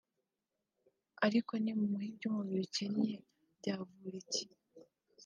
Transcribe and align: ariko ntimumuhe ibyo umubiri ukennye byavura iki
ariko 1.25 1.51
ntimumuhe 1.61 2.05
ibyo 2.11 2.25
umubiri 2.29 2.61
ukennye 2.67 3.13
byavura 3.57 4.15
iki 4.23 4.45